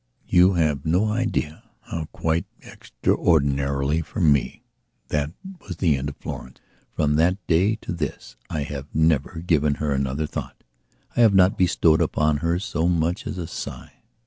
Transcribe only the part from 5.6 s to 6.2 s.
the end of